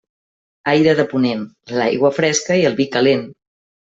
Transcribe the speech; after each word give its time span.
Aire 0.71 0.95
de 0.99 1.05
ponent, 1.11 1.43
l'aigua 1.77 2.11
fresca 2.17 2.57
i 2.61 2.65
el 2.73 2.79
vi 2.83 2.89
calent. 2.97 3.25